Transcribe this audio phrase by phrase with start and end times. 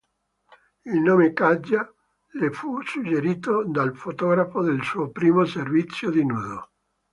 [0.93, 1.87] Il nome "Katja"
[2.39, 6.71] le fu suggerito dal fotografo del suo primo servizio di nudo.